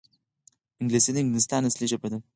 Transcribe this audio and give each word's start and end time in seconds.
انګلیسي 0.81 1.11
د 1.13 1.17
انګلستان 1.23 1.61
اصلي 1.65 1.85
ژبه 1.91 2.07
ده 2.11 2.17